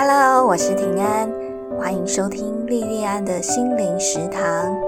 [0.00, 1.28] Hello，我是平安，
[1.76, 4.80] 欢迎收听莉莉安的心灵食堂。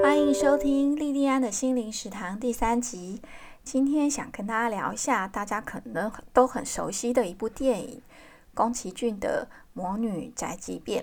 [0.00, 3.20] 欢迎收听莉莉安的心灵食堂第三集。
[3.64, 8.00] 今天想跟大家聊一下大家可能都很熟悉的一部电影——
[8.54, 11.02] 宫崎骏的《魔女宅急便》。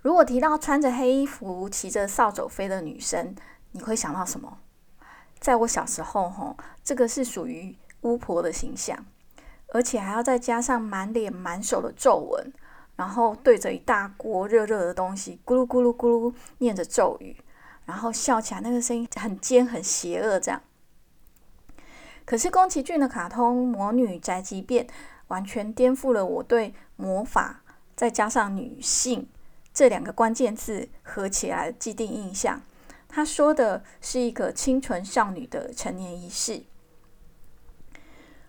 [0.00, 3.34] 如果提到穿着黑衣服、骑着扫帚飞的女生，
[3.72, 4.56] 你会想到什么？
[5.38, 9.04] 在我小时候，吼，这个是属于巫婆的形象。
[9.74, 12.52] 而且还要再加上满脸满手的皱纹，
[12.94, 17.36] 然后对着一大锅热热的东西咕噜咕噜咕噜念着咒语，
[17.84, 20.62] 然后笑起来那个声音很尖很邪恶这样。
[22.24, 24.86] 可是宫崎骏的卡通《魔女宅急便》
[25.26, 27.64] 完全颠覆了我对魔法
[27.96, 29.28] 再加上女性
[29.72, 32.62] 这两个关键字合起来的既定印象。
[33.08, 36.62] 他说的是一个清纯少女的成年仪式。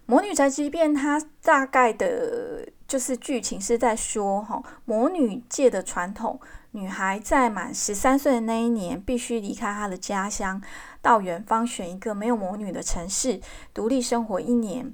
[0.07, 6.39] 魔女宅急便，它大概的就是剧情是在说，哈，魔女界的传统，
[6.71, 10.61] 女孩在满十三岁的那一年，必须离开她的家乡，
[11.01, 13.41] 到远方选一个没有魔女的城市，
[13.73, 14.93] 独立生活一年。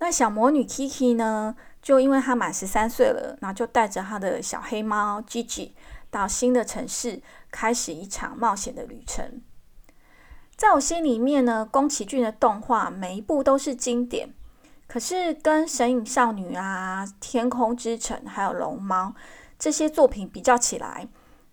[0.00, 5.70] 那小魔女 Kiki 呢，就因为她满十三岁了，然后就带着她的小黑猫 Gigi
[6.10, 9.40] 到新的城市，开始一场冒险的旅程。
[10.56, 14.34] 在我心里面呢，宫崎骏的动画每一部都是经典。
[14.92, 19.04] 可是跟《神隐少女》啊、《天空之城》还有《龙猫》
[19.56, 21.06] 这些作品比较起来，《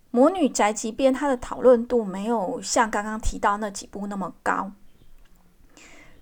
[0.09, 4.71] 魔女宅急便》它的讨论度没有像刚刚提到那几部那么高。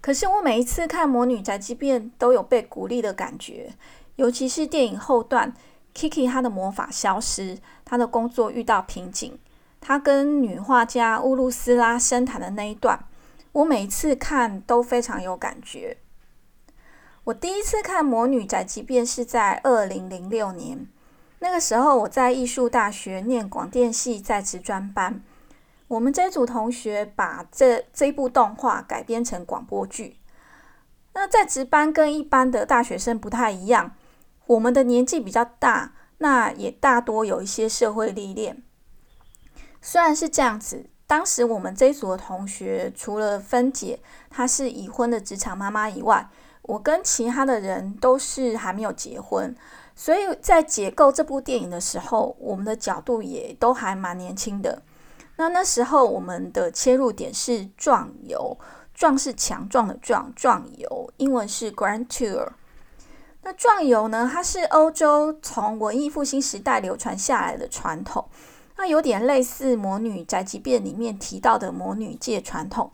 [0.01, 3.73] 可是我每一次看《魔女宅急便》都有被鼓励的感觉，
[4.17, 5.53] 尤其是电影后段
[5.95, 9.39] ，Kiki 她的魔法消失，她的工作遇到瓶颈，
[9.79, 13.05] 她跟女画家乌鲁斯拉深谈的那一段，
[13.53, 15.95] 我每一次看都非常有感觉。
[17.25, 20.87] 我第一次看《魔女宅急便》是在二零零六年，
[21.39, 25.23] 那个时候我在艺术大学念广电系在职专班。
[25.87, 30.19] 我们这组同学把这这部动画改编成广播剧。
[31.15, 33.95] 那在职班跟一般的大学生不太一样，
[34.45, 38.61] 我们的年纪比较大，那也大多有一些社会历练。
[39.81, 43.99] 虽然是这样子，当时我们这组的同学除了芬姐
[44.29, 46.29] 她是已婚的职场妈妈以外，
[46.67, 49.55] 我跟其他的人都是还没有结婚，
[49.95, 54.81] 所以在解构这部电影的时候，我们的角度也都还蛮年轻的。
[55.37, 58.57] 那那时候我们的切入点是壮游，
[58.93, 62.49] 壮是强壮的壮，壮游英文是 Grand Tour。
[63.43, 68.25] 那壮游呢，它是欧洲从文艺复兴时代流传下来的传统，
[68.77, 72.89] 那有点类似《魔女宅急便》里面提到的魔女界传统。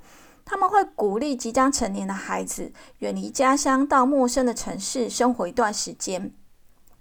[0.52, 6.30] 他们会鼓励即将成年的孩子远离家乡，到陌生的城市生活一段时间。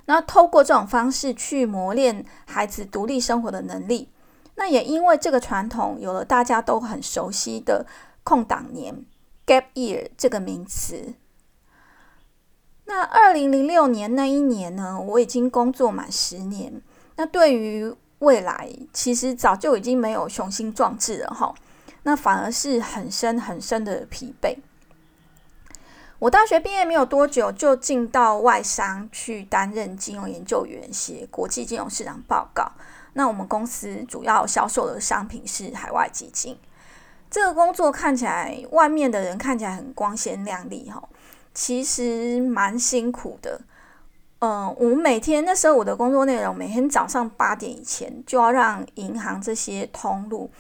[0.05, 4.09] 那透过这种方式去磨练孩子独立生活的能力。
[4.55, 7.85] 那也因为这个传统，有了大家都很熟悉的
[8.23, 9.05] 空档年
[9.45, 11.15] （gap year） 这个名词。
[12.85, 16.81] 那二零零六年那一年呢，我已经工作满十年。
[17.17, 21.53] 那对于未来，其实早就已经没有雄心壮志了，哈。
[22.03, 24.57] 那反而是很深很深的疲惫。
[26.19, 32.71] 我大学毕业没有多久，就进到外商去担任金融研究员，写国际金融市场报告。
[33.15, 36.59] 那我们公司主要销售的商品是海外基金。
[37.31, 41.03] 这个工作看起来，外面的人看起来很光鲜亮丽，哈，
[41.55, 43.61] 其实蛮辛苦的。
[44.41, 50.51] 嗯，我每天那时候我的工作内容，每天早上八点以前就要让银行这些通路。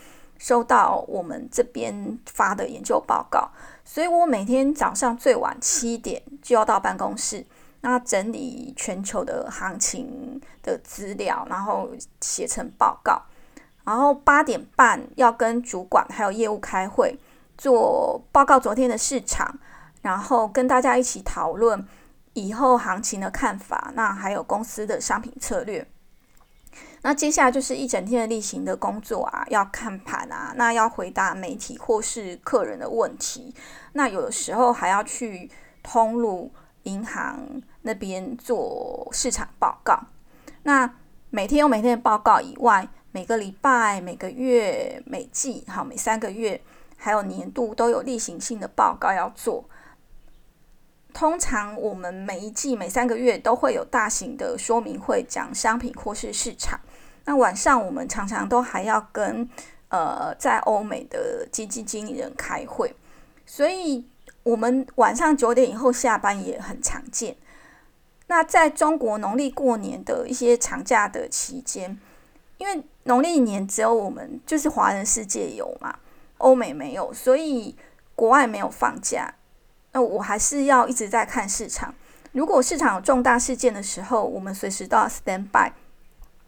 [0.40, 3.50] 收到我们这边发的研究报告，
[3.84, 7.44] 所以我每天早上最晚七点就要到办公室，
[7.82, 11.90] 那整理全球的行情的资料，然后
[12.22, 13.20] 写成报告，
[13.84, 17.18] 然后八点半要跟主管还有业务开会，
[17.58, 19.58] 做报告昨天的市场，
[20.00, 21.86] 然后跟大家一起讨论
[22.32, 25.86] 以后行情的看法，那还有公司的商品策略。
[27.02, 33.55] 那接下来就是一整天的例行的工作啊，要看盘啊，那要回答媒体或是客人的问题，
[33.94, 35.50] 那有的时候还要去
[35.82, 36.52] 通路
[36.82, 39.99] 银行那边做市场报告。
[40.64, 40.94] 那
[41.31, 46.61] 每天有每天的报告以外，每个礼拜、每个月、每季，好，每三个月
[46.96, 49.64] 还有年度都有例行性的报告要做。
[51.14, 56.79] 通常我们每一季、每三个月都会有大型的说明会，讲商品或是市场。
[57.31, 59.49] 那晚上我们常常都还要跟
[59.88, 62.93] 呃在欧美的基金经理人开会，
[63.47, 64.05] 所以
[64.43, 67.37] 我们晚上九点以后下班也很常见。
[68.27, 71.97] 那在中国农历过年的一些长假的期间，
[72.59, 76.00] 因为农历年只有我们就是华人世界有嘛，
[76.38, 77.77] 欧美没有，所以
[78.17, 79.32] 国外没有放假。
[79.93, 81.94] 那我还是要一直在看市场。
[82.32, 85.71] 如果市场有重大事件的时候，我们随时都要 stand by，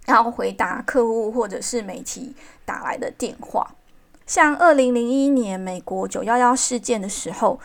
[0.06, 2.34] 要回答客户或者是媒体
[2.64, 3.74] 打来的电话。
[4.26, 7.58] 像二零零一年美国九幺幺事件的时候，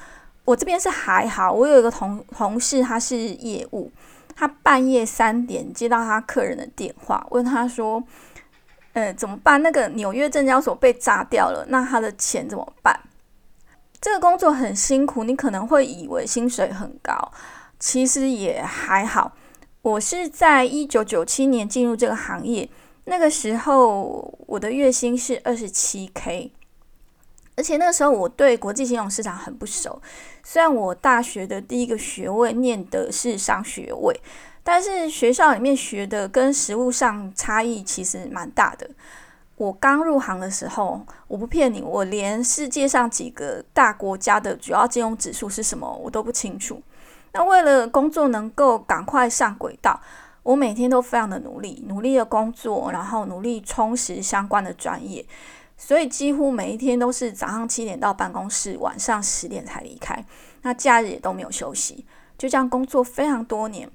[0.43, 3.91] 我这边是还好，我有一个同同事他是业务，
[4.35, 8.03] 他半夜三点接到他客人的电话，问他说
[8.93, 9.61] ：“呃，怎么办？
[9.61, 12.99] 那个纽约证交所被炸掉了，那他的钱怎么办？”
[14.01, 17.31] 这个工作很辛苦，你可能会以为薪水很高，
[17.79, 19.33] 其实也还好。
[19.87, 22.69] 我是在一九九七年进入这个行业，
[23.05, 26.51] 那个时候我的月薪是二十七 K，
[27.55, 30.01] 而且那个时候我对国际金融市场很不熟。
[30.43, 34.19] 虽然我大学的第一个学位念的是商学位，
[34.61, 38.89] 但是学校里面学的跟实务上差异其实蛮大的。
[39.55, 46.81] 我刚入行的时候，我不骗你，我连世界上几个大国家的主要金融指数是什么我都不清楚。
[47.33, 49.99] 那为了工作能够赶快上轨道，
[50.43, 55.25] 我每天都非常的努力，努力的工作，然后努力充实相关的专业，
[55.77, 60.25] 所以几乎每一天都是早上七点到办公室，晚上十点才离开。
[60.61, 62.05] 那假日也都没有休息，
[62.37, 63.89] 就这样工作非常多年，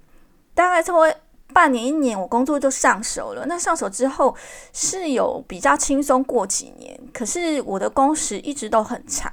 [0.55, 1.13] 大概超过。
[1.55, 3.45] 半年一年，我工作就上手了。
[3.45, 4.35] 那上手之后
[4.73, 9.31] 是有比较轻松过几年，可是我的工时一直都很长。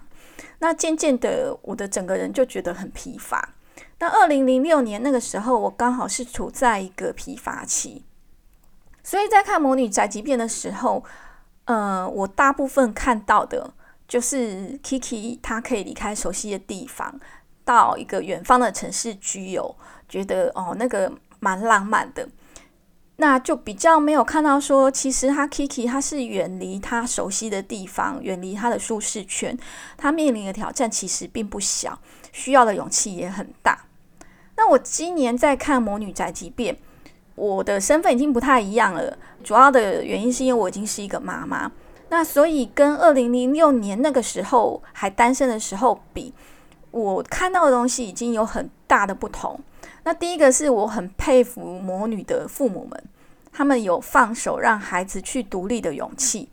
[0.57, 3.53] 那渐渐的，我的整个人就觉得很疲乏。
[3.99, 8.03] 那二零零六年那个时候，我刚好是处在一个疲乏期，
[9.03, 11.03] 所以在看《魔女宅急便》的时候，
[11.65, 13.73] 呃，我大部分看到的
[14.07, 17.19] 就是 Kiki 她可以离开熟悉的地方，
[17.63, 19.75] 到一个远方的城市居游，
[20.07, 21.11] 觉得哦那个。
[21.41, 22.27] 蛮浪漫的，
[23.15, 29.57] 那就比较没有看到说，其实他 Kiki 他是远离他熟悉的地方，远离他的舒适圈，
[29.95, 31.97] 他面临的挑战其实并不小，
[32.33, 33.85] 需要的勇气也很大。
[34.59, 36.75] 那我今年在看《魔女宅急便》，
[37.35, 41.71] 我的身份已经不太一样了，主要的原因是因为我已经是一个妈妈，
[42.09, 46.33] 那所以跟二零零六年那个时候还单身的时候比，
[46.91, 49.57] 我看到的东西已经有很大的不同。
[50.03, 53.01] 那第一个是我很佩服魔女的父母们，
[53.53, 56.49] 他们有放手让孩子去独立的勇气。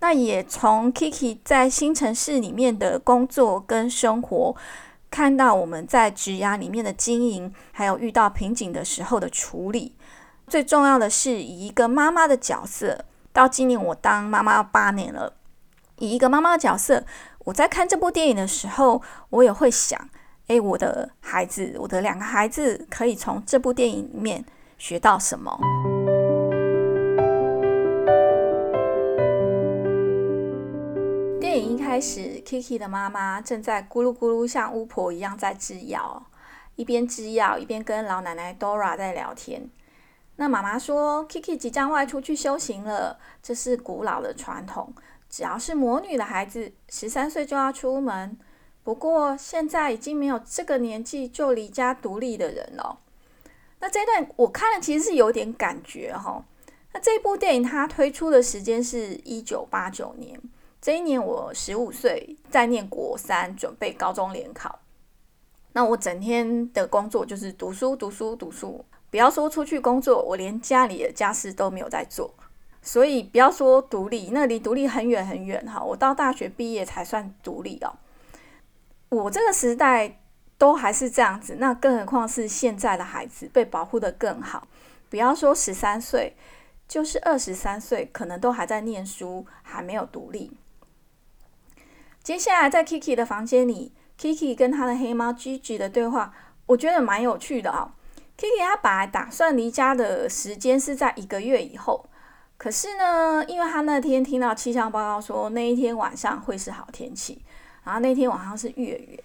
[0.00, 4.56] 那也从 Kiki 在新城市里面的工作跟生活，
[5.12, 9.94] 看到我们在职涯里面的经营，还有遇到瓶颈的时候的处理。
[10.48, 15.34] 最重要的是，以一个妈妈的角色，到今年我当妈妈八年了，
[15.98, 17.04] 以一个妈妈的角色，
[17.40, 20.08] 我在看这部电影的时候，我也会想。
[20.46, 24.42] 诶，我的孩子，我的两个孩子可以从这部电影里面
[24.78, 25.58] 学到什么？
[31.92, 36.24] 开始，Kiki 的妈妈正在咕噜咕噜像巫婆一样在制药，
[36.74, 39.68] 一边制药一边跟老奶奶 Dora 在聊天。
[40.36, 44.94] 那妈妈说，Kiki 即将外出去修行了，这是古老的传统，
[45.28, 48.38] 只要是魔女的孩子，十三岁就要出门。
[48.82, 53.00] 不过现在已经没有这个年纪就离家独立的人了。
[53.80, 56.42] 那这段我看了，其实是有点感觉哈。
[56.94, 60.40] 那这部电影它推出的时间是一九八九年，
[60.82, 64.80] 这一年我十五岁，在念国三，准备高中联考。
[65.74, 68.84] 那我整天的工作就是读书、读书、读书。
[69.08, 72.34] 不要说出去工作，我连家里的家事都没有在做。
[72.82, 75.80] 所以不要说独立，那离独立很远很远哈。
[75.80, 77.94] 我到大学毕业才算独立哦。
[79.08, 80.18] 我这个时代
[80.58, 84.66] 都还是这样子，那更何况是现在的孩子被保护的更好。
[85.08, 86.34] 不要说十三岁，
[86.88, 90.50] 就是二十三岁，可能都还在念书，还没有独立。
[92.22, 96.32] 接下来在 Kiki 的房间里，Kiki 跟他的黑猫 Gigi 的对话，
[96.66, 97.94] 我觉得蛮有趣的啊。
[98.38, 102.06] Kiki 他本来打算离家的时间是在一个月以后，
[102.56, 107.42] 可是呢，因为他那天听到气象报告说那一天晚上会是好天气。
[107.84, 109.18] 然后那天晚上是月圆，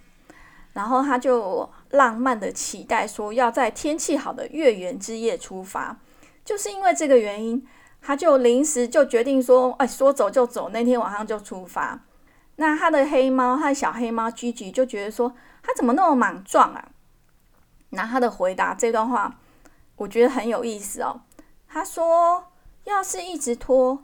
[0.74, 5.96] 然后他就浪漫的期待说要在天气好的月圆之夜出发，
[6.44, 7.63] 就是因为这个原因，
[8.01, 12.00] 他就临时就决定说，哎，说走就走，那天晚上就出发。
[12.58, 15.34] 那他的黑猫，他的小黑猫居居就觉得说，
[15.64, 16.90] 他怎么那么莽撞啊？
[17.92, 19.36] 那他的回答这段话，
[19.96, 21.22] 我觉得很有意思哦。
[21.68, 22.52] 他说，
[22.84, 24.04] 要是一直拖，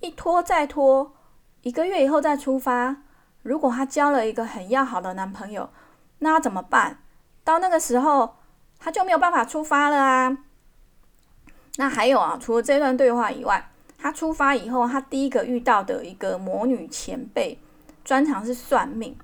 [0.00, 1.14] 一拖再拖，
[1.62, 2.96] 一个月以后再出发。
[3.42, 5.70] 如果她交了一个很要好的男朋友，
[6.18, 6.98] 那怎么办？
[7.44, 8.36] 到那个时候，
[8.78, 10.38] 他就没有办法出发了啊。
[11.76, 17.58] 那还有啊，除了这段对话以外，他出发以后，他第一个遇到的一个魔女前辈，
[18.10, 19.16] 专长是算命，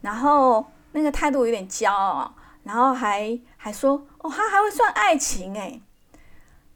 [0.00, 5.82] 然后那个态度有点骄傲，然后还还说哦，他还会算爱情诶。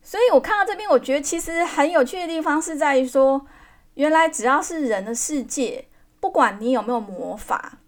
[0.02, 3.46] 所以我看到这边，我觉得其实很有趣的地方是在于说，
[3.94, 5.86] 原来只要是人的世界，
[6.20, 7.78] 不管你有没有魔法，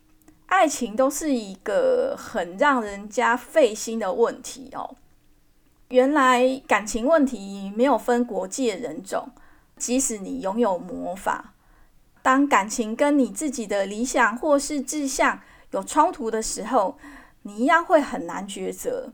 [0.47, 4.97] 爱情都是一个很让人家费心的问题哦。
[5.89, 9.29] 原来感情问题没有分国界人种，
[9.77, 11.53] 即使你拥有魔法，
[12.27, 15.39] 当感情跟你自己的理想或是志向
[15.71, 16.99] 有冲突的时候，
[17.43, 19.13] 你一样会很难抉择。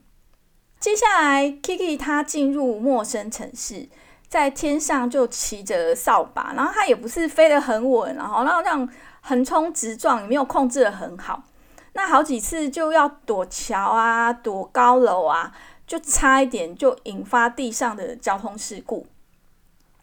[0.81, 3.87] 接下来，Kiki 他进入陌生城市，
[4.29, 8.89] 在天上就骑着扫把，然后他也不是飞得很稳，然后然后让
[9.21, 11.45] 横冲直撞，也没有控制得很好。
[11.93, 15.53] 那好几次就要躲桥啊，躲高楼啊，
[15.87, 19.07] 就差一点就引发地上的交通事故。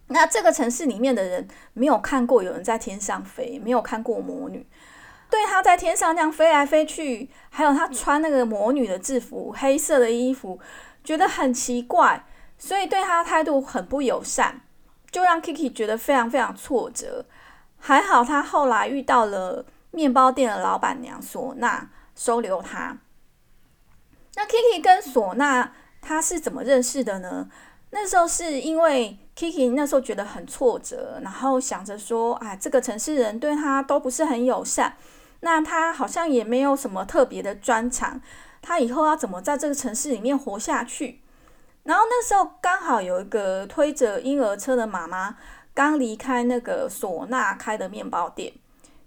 [0.09, 4.67] 那这个城市里面的人没有看过有人在天上飞，没有看过魔女。
[5.29, 10.59] 对他在天上那样飞来飞去，还有他穿那个魔女的制服，黑色的衣服，
[11.03, 12.25] 觉得很奇怪，
[12.57, 14.61] 所以对他态度很不友善，
[15.11, 17.27] 就让 Kiki 觉得非常非常挫折。
[17.77, 22.97] 还好他后来遇到了面包店的老板娘索娜，收留他。
[24.33, 27.47] 那 Kiki 跟索娜他是怎么认识的呢？
[27.91, 34.95] 那时候是因为 Kiki 那时候觉得很挫折，然后想着说，啊，这个城市人对他都不是很友善。
[35.41, 38.21] 那他好像也没有什么特别的专长，
[38.61, 41.21] 他以后要怎么在这个城市里面活下去？
[41.83, 45.37] 然后那时候刚好有一个推着婴儿车的妈妈
[45.73, 48.51] 刚离开那个唢呐开的面包店，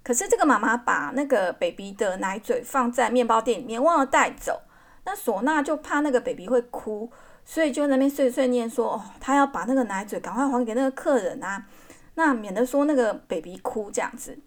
[0.03, 4.63] 可是这个妈妈把那个 baby 的奶嘴放在面包店里面忘了带走，
[5.05, 7.13] 那唢呐就怕那个 baby 会哭，
[7.45, 11.67] 所以就那边碎碎念说，哦，他要把那个奶嘴赶快还给那个客人啊，
[12.15, 14.39] 那免得说那个 baby 哭这样子。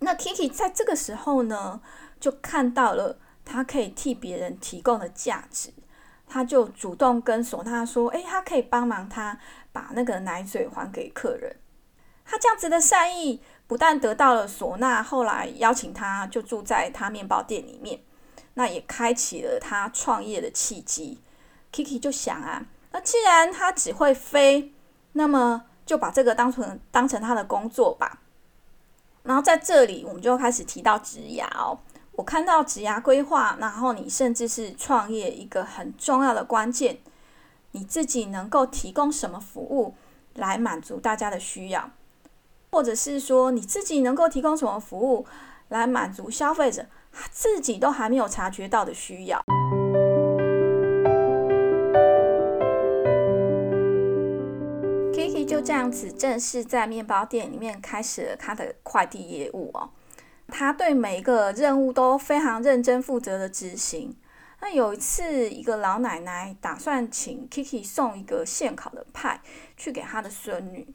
[0.00, 1.80] 那 Kiki 在这个时候呢，
[2.20, 5.72] 就看到了他可以替别人提供的价值，
[6.28, 9.38] 他就主动跟索娜说：“诶，他可以帮忙他
[9.72, 11.56] 把那个奶嘴还给客人。”
[12.24, 18.00] 他这样子的善意，不但得到了索娜后来邀请他就住在他面包店里面，
[18.54, 21.20] 那也开启了他创业的契机。
[21.72, 24.72] Kiki 就想啊，那既然他只会飞，
[25.12, 28.20] 那么就把这个当成当成他的工作吧。
[29.22, 31.78] 然后在这里，我们就开始提到职涯哦。
[32.12, 36.98] 我看到职涯规划，然后你甚至是创业一个很重要的关键，
[37.70, 39.94] 你自己能够提供什么服务
[40.34, 41.90] 来满足大家的需要，
[42.70, 45.26] 或者是说你自己能够提供什么服务
[45.68, 46.84] 来满足消费者
[47.30, 49.42] 自己都还没有察觉到的需要。
[55.64, 59.90] 这样子正式在面包店里面开始了他的快递业务哦。
[60.48, 64.14] 他对每一个任务都非常认真负责的执行。
[64.60, 69.40] 那有一次，一个老奶奶打算请 Kiki 送一个现烤的派
[69.76, 70.86] 去给她的孙女，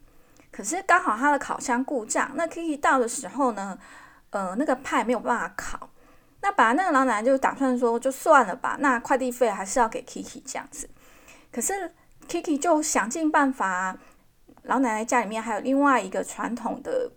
[0.52, 2.30] 可是刚好她的烤箱故障。
[2.34, 3.78] 那 Kiki 到的时候呢，
[4.30, 5.90] 呃，那个派没有办法烤。
[6.40, 10.88] 那把那个老奶奶就打算说，就算了吧，那快递费还是要给 Kiki 这样子。
[11.50, 11.94] 可是
[12.28, 13.96] Kiki 就想尽办法。
[14.68, 17.10] 老奶奶家里面还有另外一个传统的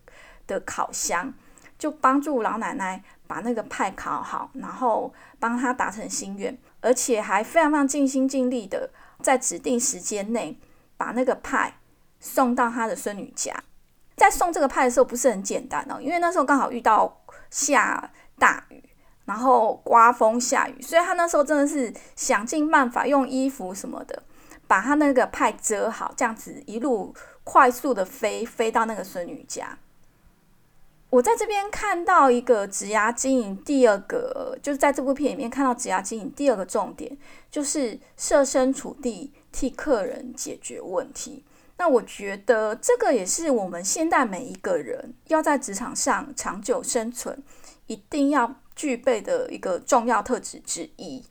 [0.47, 1.33] 的烤箱，
[1.77, 8.89] 就帮助老奶奶把那个派烤好，然后帮她达成心愿，而且还非常非常尽心尽力的
[9.21, 10.57] 在指定时间内
[10.95, 11.73] 把那个派
[12.21, 13.53] 送到她的孙女家。
[14.15, 18.81] 在送这个派的时候不是很简单哦，因为那时候刚好遇到下大雨，
[19.25, 24.23] 然后刮风下雨，所以她那时候真的是想尽办法用衣服什么的
[24.67, 27.13] 把她那个派遮好，这样子一路。
[27.51, 29.77] 快速的飞飞到那个孙女家。
[31.09, 37.17] 我在这边看到一个职涯经营，第二个就是在这部片里面看到职涯经营第二个重点，
[37.49, 41.43] 就是设身处地替客人解决问题。
[41.75, 47.43] 那我觉得这个也是我们现代每一个人要在职场上长久生存，
[47.87, 51.25] 一定要具备的一个重要特质之一。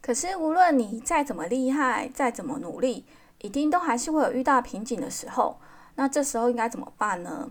[0.00, 3.04] 可是无论你再怎么厉害，再怎么努力，
[3.42, 5.58] 一定都还是会有遇到瓶颈的时候，
[5.96, 7.50] 那这时候应该怎么办呢？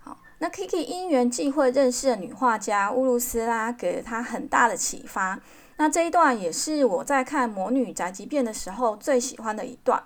[0.00, 5.38] 好，那 Kiki 因缘际会认识了女画家乌鲁斯拉，给了他很大的启发。
[5.76, 10.04] 那这一段也是我在看《魔女宅急便》的时候最喜欢的一段。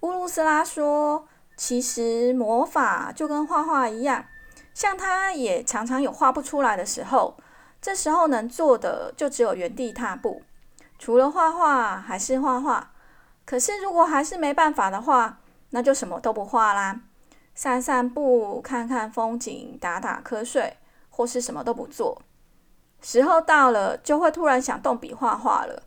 [0.00, 1.26] 乌鲁斯拉说
[1.56, 4.26] ：“其实魔法就跟画画一样，
[4.74, 7.36] 像她也常常有画不出来的时候，
[7.80, 10.42] 这时候能做的就只有原地踏步，
[10.98, 12.92] 除了画画还是画画。
[13.46, 15.38] 可是如果还是没办法的话，
[15.70, 17.00] 那就什么都不画啦，
[17.54, 20.76] 散散步，看看风景，打打瞌睡，
[21.08, 22.20] 或是什么都不做。
[23.00, 25.84] 时候到了，就会突然想动笔画画了。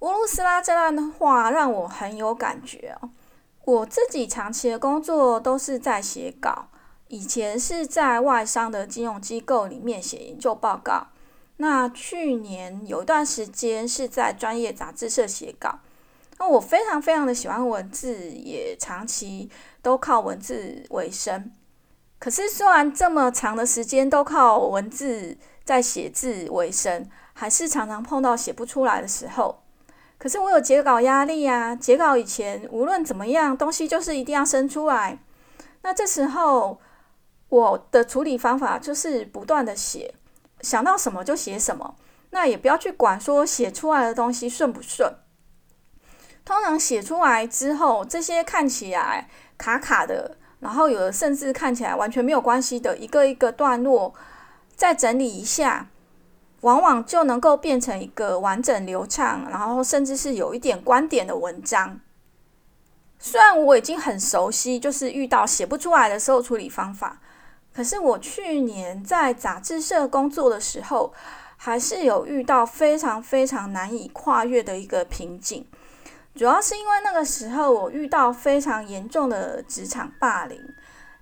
[0.00, 3.10] 乌鲁斯拉这段话让我很有感觉哦。
[3.64, 6.68] 我自己长期的工作都是在写稿，
[7.08, 11.06] 以前是在外商的金融机构里面写研究报告。
[11.58, 15.80] 那去年有一段时间是在专业杂志社写稿。
[16.40, 19.50] 那我非常非常的喜欢文字，也长期
[19.82, 21.52] 都靠文字为生。
[22.18, 29.62] 可是虽然这么长的时间都靠文字在写字为生，还是常常碰到写不出来的时候。
[30.16, 35.18] 可是我有截稿压力呀，截稿以前无论怎么样，东西就是一定要生出来。
[35.82, 36.80] 那这时候
[37.50, 40.14] 我的处理方法就是不断的写，
[40.62, 41.96] 想到什么就写什么，
[42.30, 45.14] 那也不要去管说写出来的东西顺不顺。
[46.50, 54.12] 通常写出来之后，这些看起来卡卡的，然后有的甚至看起来完全没有关系的一个一个段落，
[54.74, 55.86] 再整理一下。
[56.62, 62.00] 往往就能够变成一个完整流畅，然后甚至是有一点观点的文章。
[63.20, 67.20] 虽然我已经很熟悉，就是遇到写不出来的时候处理方法，
[67.72, 71.12] 可是我去年在杂志社工作的时候，
[71.56, 75.64] 还是有遇到非常非常难以跨越的一个瓶颈。
[76.34, 80.58] 主要是因为那个时候我遇到非常严重的职场霸凌，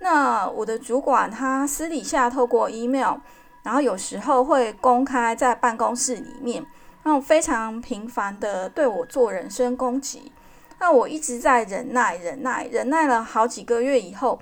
[0.01, 3.17] 那我的主管他私底下透过 email。
[3.65, 6.65] 然后有时候会公开在办公室里面，
[7.03, 10.33] 那种非常频繁的对我做人身攻击。
[10.79, 14.41] 那我一直在忍耐、忍耐、忍耐了好几个月以后，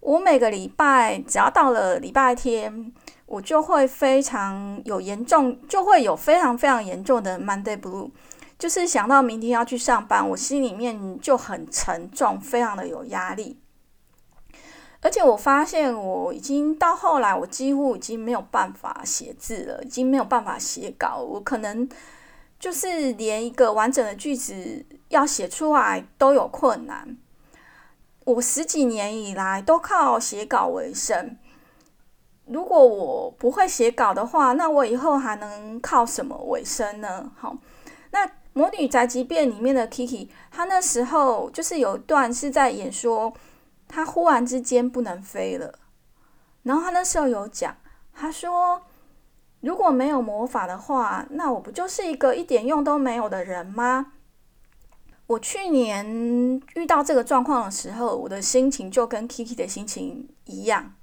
[0.00, 2.90] 我每个礼拜只要到了礼拜天，
[3.26, 8.10] 我就会非常有严重，就会有非常非常严重的 Monday Blue，
[8.62, 13.58] 就是想到明天要去上班，我心里面就很沉重，非常的有压力。
[15.00, 21.16] 而且我发现，我已经到后来，我几乎已经没有办法写字了，已经没有办法写稿。
[21.16, 21.88] 我可能
[22.60, 27.16] 就是连一个完整的句子要写出来都有困难。
[28.24, 31.36] 我十几年以来都靠写稿为生。
[32.46, 37.32] 如果我不会写稿的话，那我以后还能靠什么为生呢？
[37.36, 37.56] 好，
[38.12, 43.32] 那《魔女宅急便》里面的 Kiki，她那时候就是有一段是在演说。
[43.94, 45.74] 他忽然之间不能飞了，
[46.62, 47.76] 然后他那时候有讲，
[48.14, 48.80] 他说
[49.60, 54.12] ：“如果没有魔法的话，那我不就是一个一点用都没有的人吗？”
[55.28, 60.94] 我去年遇到这个状况的时候，我的心情就跟 Kiki 的心情一样。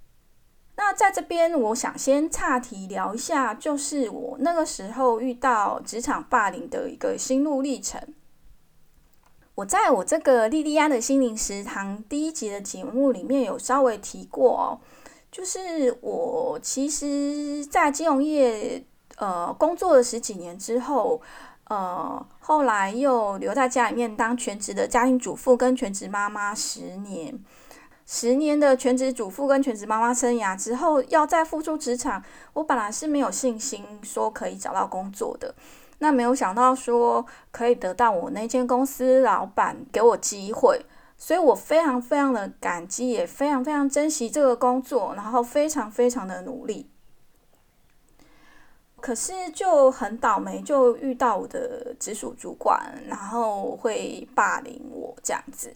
[0.80, 8.02] 那在这边，我想先岔题聊一下，就是我那个时候遇到职场霸凌的一个心路历程。
[9.56, 14.80] 我在我这个莉莉安的心灵食堂第一集的节目里面有稍微提过哦，
[15.30, 18.86] 就是我其实，在金融业
[19.18, 21.22] 呃工作了十几年之后，
[21.65, 27.38] 呃，后来又留在家里面当全职的家庭主妇跟全职妈妈十年，
[28.12, 35.54] 十年的全职主妇跟全职妈妈生涯之后，要再复出职场，我本来是没有信心说可以找到工作的。
[36.00, 40.84] 那没有想到说可以得到我那间公司老板给我机会，
[41.19, 46.89] 所以我非常非常的感激，也非常非常珍惜这个工作，然后非常非常的努力。
[49.00, 55.76] 可是就很倒霉，就遇到我的直属主管，然后会霸凌我这样子。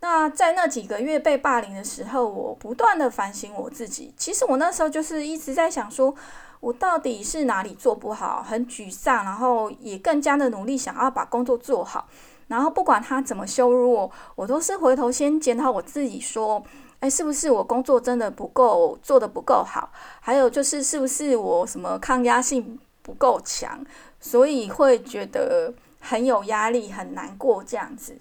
[0.00, 4.12] 那在那几个月被霸凌的时候，我不断的反省我自己。
[4.16, 6.14] 其实我那时候就是一直在想说。
[6.60, 12.06] 我到底是哪里做不好，很沮丧，然后也更加的努力，想要把工作做好。
[12.48, 16.62] 然后不管他怎么羞辱我，我都是回头先检讨我自己，说，
[16.98, 19.90] 哎，是不是我工作真的不够做的不够好？
[20.20, 23.82] 还有就是，是不是我什么抗压性不够强，
[24.20, 28.18] 所以会觉得很有压力、很难过这样子。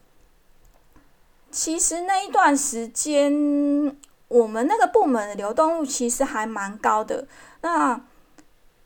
[1.51, 3.31] 其实那一段时间，
[4.27, 7.27] 我们那个部门的流动率其实还蛮高的。
[7.61, 7.99] 那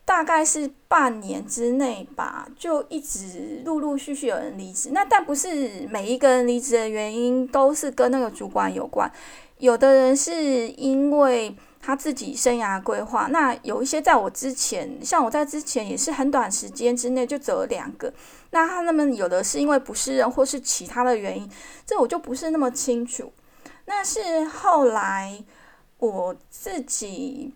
[0.04, 4.90] 大概是半年之内吧，就一直陆陆续续有人离职。
[4.92, 9.10] 那但不是每一个人离职的原因都是跟那个主管有关，
[9.58, 13.26] 有的人是因为他自己生涯规划。
[13.30, 18.12] 那有一些在我之前，像我在之前也是很短时间之内就走了两个。
[18.50, 21.50] 那他们有的是因为不是人或是其他的原因，
[21.84, 23.32] 这我就不是那么清楚。
[23.84, 25.44] 那是后来
[25.98, 27.54] 我自己。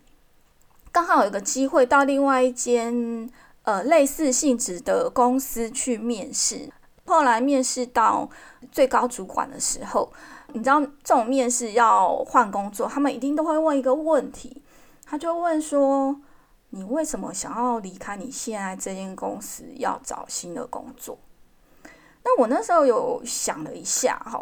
[0.91, 3.29] 刚好有个机会到另外一间
[3.61, 6.67] 呃类似性质的公司去面试。
[7.05, 8.27] 后来面试到
[8.71, 10.11] 最高主管的时候，
[10.53, 14.61] 你知道这种面试要换工作，他们一定都会问一个问题，
[15.05, 16.19] 他就问说
[16.71, 21.17] ：“你为什么想要离开你现在这间公司，要找新的工作？”
[22.23, 24.41] 那我那时候有想了一下，哈。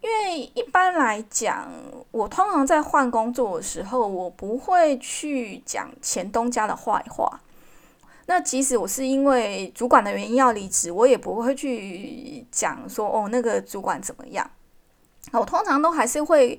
[0.00, 1.72] 因为一般来讲，
[2.10, 7.40] 我通常在换工作的时候，我不会去讲前东家的坏话。
[8.26, 14.50] 那即使我是因为主管的原因要离职，我也不会去讲说哦那个主管怎么样。
[15.40, 16.58] 我通常都还是会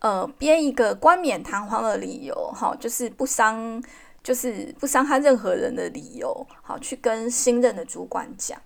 [0.00, 3.82] 呃编一个冠冕堂皇的理由，哈，就是不伤，
[4.22, 8.60] 就是不伤害任何人的理由，好去跟新任的主管讲。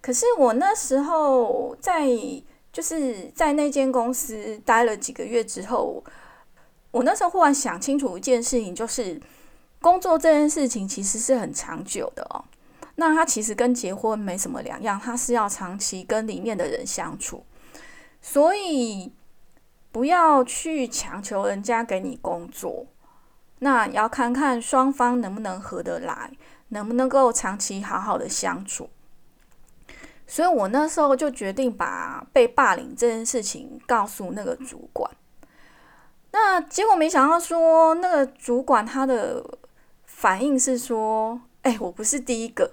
[0.00, 2.08] 可是我那时候在。
[2.74, 6.02] 就是在那间公司待了几个月之后，
[6.90, 9.22] 我那时候忽然想清楚一件事情，就是
[9.80, 12.44] 工作这件事情其实是很长久的哦。
[12.96, 17.44] 那它其实跟结婚没什么两样，它是要长期跟里面的人相处，
[18.26, 19.12] 所以
[19.92, 22.86] 不要去强求人家给你工作。
[23.58, 26.32] 那要看看双方能不能合得来，
[26.68, 28.88] 能不能够长期好好的相处。
[30.26, 35.10] 所以我那时候就决定把被霸凌这件事情告诉那个主管。
[36.32, 39.44] 那结果没想到说，那个主管他的
[40.06, 42.72] 反应是说：“哎，我不是第一个。”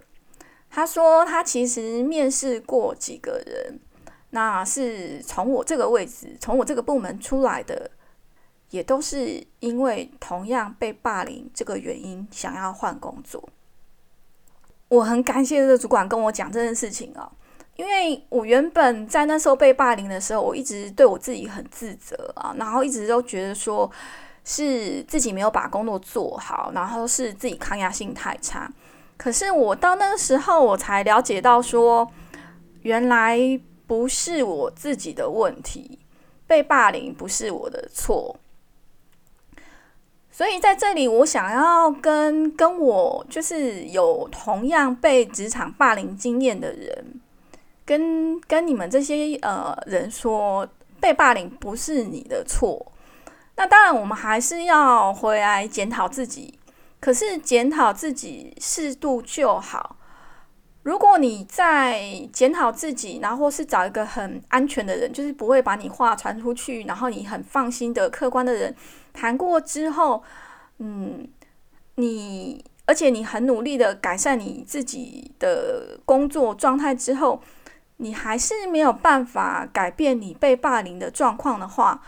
[0.71, 3.81] 他说他其实面试过几个人，
[4.31, 7.89] 那是从我这个位置、从我这个部门出来的，
[8.69, 13.47] 也都是因为同样被霸凌这个原因想要换工作。
[14.89, 17.31] 我很感谢这个主管跟我讲这件事情哦。
[17.77, 23.89] 因为我原本在那时候被霸凌的时候，我一直对我自己很自责啊，然后一直都觉得说
[24.43, 28.71] 是自己没有把工作做好，然后是自己抗压性太差。
[29.17, 32.11] 可是我到那个时候，我才了解到说，
[32.81, 33.39] 原来
[33.91, 35.99] 不是我自己的问题，
[36.47, 38.37] 被霸凌不是我的错。
[40.31, 47.19] 所以在这里，我想要跟跟我就是有同样被职场霸凌经验的人。
[47.83, 50.65] 跟跟你们这些呃人说，
[51.01, 52.93] 被霸凌不是你的错。
[53.57, 56.57] 那当然，我们还是要回来检讨自己。
[57.01, 59.97] 可是检讨自己适度就好。
[60.83, 68.75] 如果你在检讨自己，然后是找一个很安全的人，就是不会把你话传出去，然后你很放心的客观的人
[69.13, 70.23] 谈过之后，
[70.79, 71.27] 嗯，
[71.95, 77.41] 你而且你很努力的改善你自己的工作状态之后。
[78.03, 82.01] 你还是没有办法改变你被霸凌的状况的话，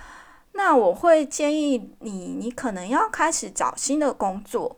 [0.53, 4.75] 那我会建议你，你可能要开始找新的工作，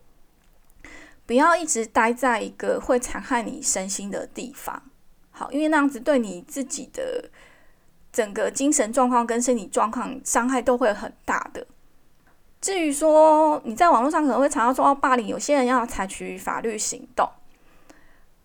[1.25, 4.81] 不要一直待在一个会残害你身心的地方。
[5.31, 7.29] 好，因为那样子对你自己的
[8.11, 11.65] 整个精神状况跟身体状况伤害都会很大的。
[12.61, 17.29] 至于说你在网络上可能会常常受到霸凌，有些人要采取法律行动。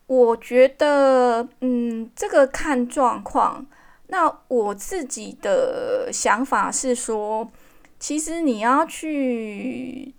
[0.07, 3.67] 我觉得，嗯，这个看状况。
[4.09, 7.49] 那我自己的想法是说，
[8.01, 10.13] 其实你要去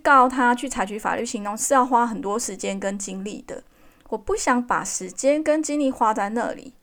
[0.00, 3.62] 告他，去采取法律行动，是要花很多时间跟精力的。
[4.08, 6.74] 我不想把时间跟精力花在那里。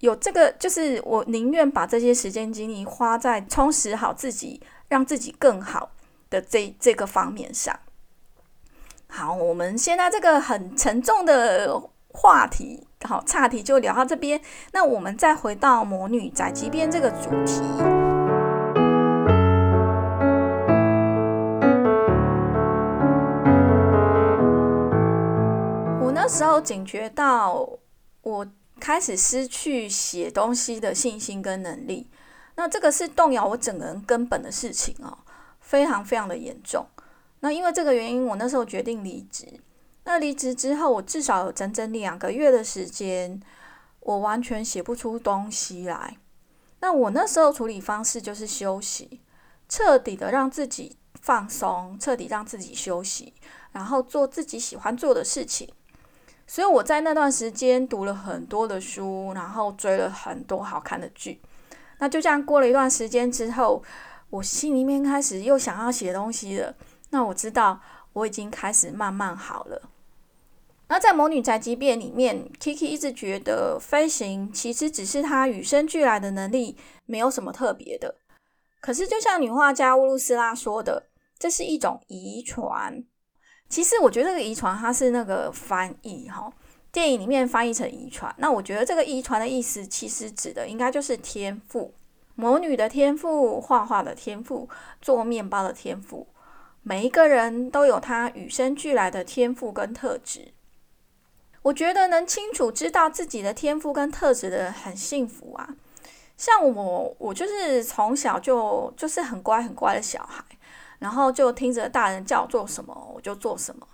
[0.00, 5.90] 有这个，就是我宁愿把这些时间精力花在充实好自己，让自己更好
[6.30, 7.78] 的这这个方面上。
[9.08, 14.40] 好，我们现在这个很沉重的话题，好，岔题就聊到这边。
[14.72, 17.60] 那我们再回到魔女宅急便这个主题。
[26.30, 27.68] 时候警觉到，
[28.22, 28.46] 我
[28.78, 32.08] 开始失去写东西的信心跟能力。
[32.54, 35.18] 那这个是动摇我整个人根本的事情哦，
[35.58, 36.86] 非常非常的严重。
[37.40, 39.60] 那因为这个原因，我那时候决定离职。
[40.04, 43.42] 那离职之后，我至少有整整两个月的时间，
[43.98, 46.16] 我完全写不出东西来。
[46.78, 49.20] 那我那时候处理方式就是休息，
[49.68, 53.34] 彻底的让自己放松，彻底让自己休息，
[53.72, 55.68] 然后做自己喜欢做的事情。
[56.50, 61.40] 所以我在那段时间读了很多的书，然后追了很多好看的剧。
[62.00, 63.80] 那就这样过了一段时间之后，
[64.30, 66.74] 我心里面开始又想要写东西了。
[67.10, 67.80] 那我知道
[68.14, 69.90] 我已经开始慢慢好了。
[70.88, 78.16] 那在《魔女宅急便》里面，Kiki 一直觉得飞行其实只是她与生俱来的能力，没有什么特别的。
[78.80, 83.04] 可是就像女画家乌鲁斯拉说的，这是一种遗传。
[83.70, 86.52] 其实我觉得这个遗传它是那个翻译哈，
[86.90, 88.34] 电影里面翻译成遗传。
[88.38, 91.94] 那我觉得这个遗传的意思，其实指的应该就是天赋，
[92.34, 94.68] 魔女的天赋，画画的天赋，
[95.00, 96.26] 做面包的天赋。
[96.82, 100.52] 每一个人都有他与生俱来的天赋跟特质。
[101.62, 105.76] 我觉得能清楚知道自己的天赋跟特质的很幸福啊。
[106.36, 110.42] 像我，我就是从小就就是很乖很乖的小孩。
[111.00, 113.84] 然后就听着大人叫做什么，我就做什么。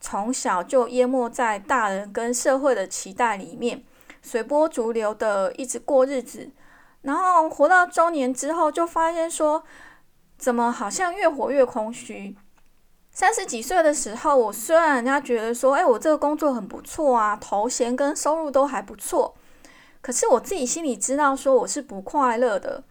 [0.00, 3.84] 从小就淹没在大人跟社会的期待里面，
[4.22, 6.50] 随波逐流的一直过日子。
[7.02, 9.62] 然后活到中年之后，就发现说，
[10.38, 12.36] 怎么好像越活越空虚。
[13.10, 19.34] 三十几岁的时候，我虽然人家觉得说，哎，我这个工作很不错啊，头衔跟收入都还不错，
[20.00, 22.84] 可是我自己心里知道说我是不快乐的。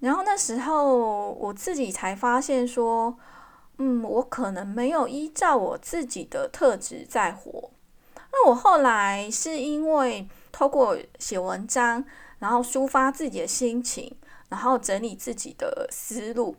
[0.00, 3.16] 然后那时候我自己才发现说，
[3.78, 7.70] 嗯，我可能没有依照我自己的特质在活。
[8.32, 12.04] 那我后来是因为透过写文章，
[12.38, 14.14] 然后抒发自己的心情，
[14.50, 16.54] 然后整理自己的思路，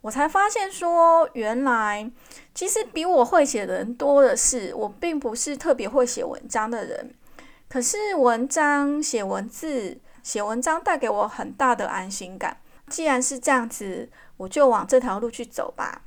[0.00, 2.10] 我才发现说，原来
[2.52, 4.74] 其实比我会写的人多的是。
[4.74, 7.14] 我并不是特别会写文章的人，
[7.68, 12.56] 可是文章写文字写文章带给我很大的安心感。
[12.94, 16.02] 既然是这样子，我就往这条路去走吧。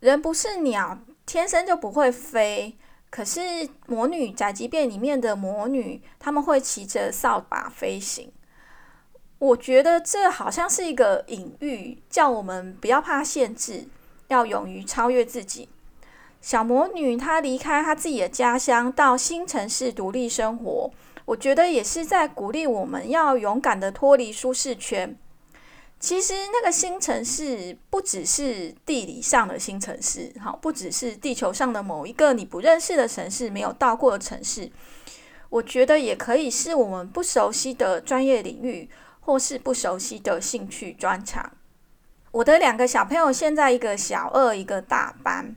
[0.00, 2.76] 人不是鸟，天生就不会飞。
[3.08, 3.40] 可是
[3.86, 8.30] 《魔女宅急便》里面的魔女，他们会骑着扫把飞行。
[9.38, 13.86] 我觉得这好像是一个隐喻，叫我们不要怕限制，
[14.28, 15.70] 要勇于超越自己。
[16.42, 20.90] 小魔女她离开她自己的家乡，到新城市独立生活。
[21.24, 25.16] 我觉得也是在鼓励我们要勇敢的脱离舒适圈。
[26.00, 34.68] 其实那个新城市不只是地理上的新城市，好，不只是地球上的某一个你不认识的城市、没有到过的城市。
[35.48, 41.52] 我觉得也可以是我们不熟悉的专业领域，或是不熟悉的兴趣专长。
[42.32, 45.54] 我的两个小朋友现在一个小二，一个大班。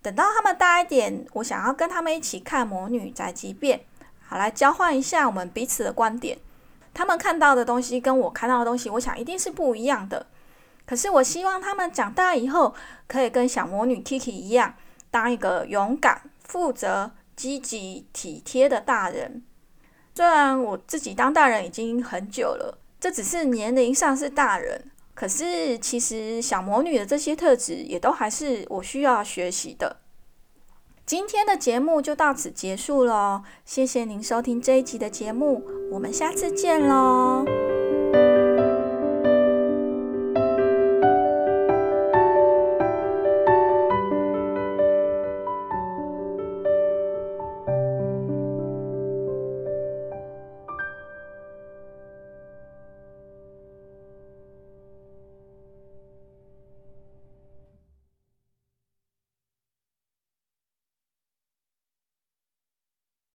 [0.00, 3.78] 等到他们大一点，我想要跟他们一起看《魔女宅急便》。
[4.32, 6.38] 好，来交换一下我们彼此的观点。
[6.94, 10.24] 他们看到的东西跟我看到的东西，我想一定是不一样的。
[10.86, 12.74] 可是我希望他们长大以后
[13.06, 14.74] 可以跟小魔女 Kiki 一样，
[15.10, 19.42] 当一个勇敢、负责、积极、体贴的大人。
[20.14, 29.98] 虽然我自己当大人已经很久了，这只是年龄上是大人，可是其实小魔女的这些特质也都还是我需要学习的。
[31.04, 37.71] 今天的节目就到此结束喽，谢谢您收听这一集的节目，我们下次见喽。